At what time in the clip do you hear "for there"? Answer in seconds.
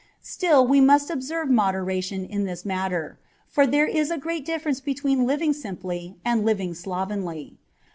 3.47-3.85